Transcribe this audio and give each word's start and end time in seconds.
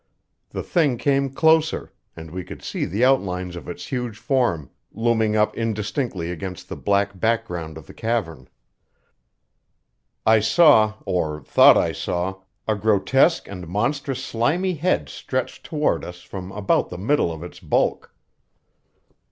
The 0.49 0.63
thing 0.63 0.97
came 0.97 1.29
closer, 1.29 1.93
and 2.15 2.31
we 2.31 2.43
could 2.43 2.63
see 2.63 2.85
the 2.85 3.05
outlines 3.05 3.55
of 3.55 3.69
its 3.69 3.85
huge 3.85 4.17
form 4.17 4.71
looming 4.91 5.35
up 5.35 5.55
indistinctly 5.55 6.31
against 6.31 6.67
the 6.69 6.75
black 6.75 7.19
background 7.19 7.77
of 7.77 7.85
the 7.85 7.93
cavern. 7.93 8.49
I 10.25 10.39
saw, 10.39 10.95
or 11.05 11.43
thought 11.43 11.77
I 11.77 11.91
saw, 11.91 12.41
a 12.67 12.73
grotesque 12.75 13.47
and 13.47 13.67
monstrous 13.67 14.25
slimy 14.25 14.73
head 14.73 15.07
stretched 15.07 15.65
toward 15.67 16.03
us 16.03 16.21
from 16.23 16.51
about 16.51 16.89
the 16.89 16.97
middle 16.97 17.31
of 17.31 17.43
its 17.43 17.59
bulk. 17.59 18.11